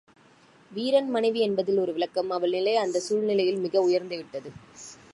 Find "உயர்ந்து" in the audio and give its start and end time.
3.81-4.17